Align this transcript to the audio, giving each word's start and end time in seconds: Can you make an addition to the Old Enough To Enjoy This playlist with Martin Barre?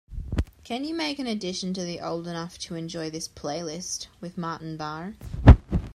Can 0.63 0.83
you 0.83 0.95
make 0.95 1.19
an 1.19 1.27
addition 1.27 1.75
to 1.75 1.83
the 1.83 1.99
Old 2.01 2.25
Enough 2.27 2.57
To 2.57 2.73
Enjoy 2.73 3.11
This 3.11 3.27
playlist 3.27 4.07
with 4.19 4.35
Martin 4.35 4.75
Barre? 4.75 5.13